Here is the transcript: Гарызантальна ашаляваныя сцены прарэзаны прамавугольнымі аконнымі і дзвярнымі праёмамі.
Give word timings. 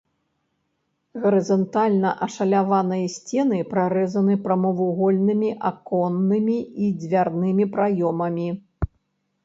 Гарызантальна 1.25 2.13
ашаляваныя 2.27 3.05
сцены 3.17 3.61
прарэзаны 3.75 4.39
прамавугольнымі 4.49 5.55
аконнымі 5.73 6.57
і 6.83 6.93
дзвярнымі 7.05 7.63
праёмамі. 7.77 8.49